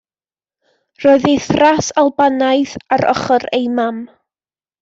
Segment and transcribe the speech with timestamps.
[1.03, 4.05] Roedd ei thras Albanaidd ar ochr ei mam.